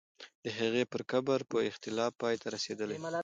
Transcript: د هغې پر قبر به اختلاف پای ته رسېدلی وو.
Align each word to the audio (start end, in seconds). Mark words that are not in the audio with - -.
د 0.43 0.45
هغې 0.59 0.83
پر 0.91 1.01
قبر 1.11 1.39
به 1.49 1.59
اختلاف 1.69 2.11
پای 2.21 2.35
ته 2.41 2.47
رسېدلی 2.55 2.95
وو. 2.99 3.09